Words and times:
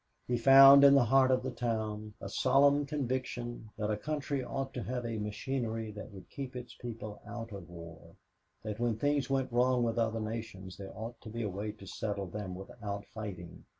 He 0.27 0.35
found 0.35 0.83
in 0.83 0.95
the 0.95 1.05
heart 1.05 1.29
of 1.29 1.43
the 1.43 1.51
town 1.51 2.15
a 2.19 2.27
solemn 2.27 2.87
conviction 2.87 3.69
that 3.77 3.91
a 3.91 3.97
country 3.97 4.43
ought 4.43 4.73
to 4.73 4.81
have 4.81 5.05
a 5.05 5.19
machinery 5.19 5.91
that 5.91 6.11
would 6.11 6.27
keep 6.31 6.55
its 6.55 6.73
people 6.73 7.21
out 7.23 7.51
of 7.51 7.69
war, 7.69 8.15
that 8.63 8.79
when 8.79 8.97
things 8.97 9.29
went 9.29 9.51
wrong 9.51 9.83
with 9.83 9.99
other 9.99 10.19
nations 10.19 10.77
there 10.77 10.91
ought 10.97 11.21
to 11.21 11.29
be 11.29 11.43
a 11.43 11.49
way 11.49 11.71
to 11.73 11.85
settle 11.85 12.25
them 12.25 12.55
without 12.55 13.05
fighting. 13.13 13.65